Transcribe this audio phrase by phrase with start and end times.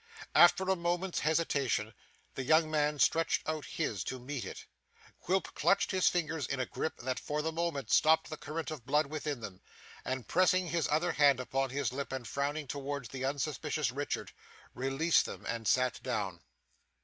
[0.33, 1.93] After a moment's hesitation,
[2.33, 4.65] the young man stretched out his to meet it;
[5.19, 8.79] Quilp clutched his fingers in a grip that for the moment stopped the current of
[8.79, 9.61] the blood within them,
[10.03, 14.31] and pressing his other hand upon his lip and frowning towards the unsuspicious Richard,
[14.73, 16.41] released them and sat down.